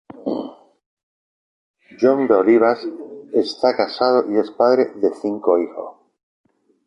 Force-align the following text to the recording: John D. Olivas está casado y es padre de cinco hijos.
John 1.99 2.19
D. 2.27 2.33
Olivas 2.33 2.79
está 3.35 3.75
casado 3.77 4.25
y 4.33 4.39
es 4.39 4.49
padre 4.49 4.93
de 4.95 5.11
cinco 5.13 5.59
hijos. 5.59 5.97